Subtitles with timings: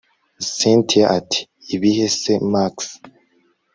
[0.55, 1.39] cyntia ati
[1.75, 2.75] ibihe se max